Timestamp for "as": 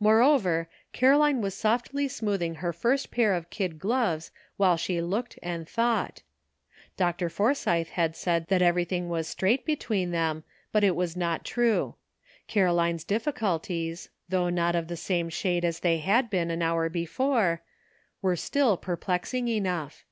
15.62-15.80